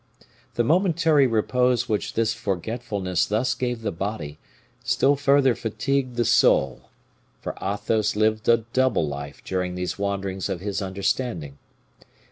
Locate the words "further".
5.15-5.53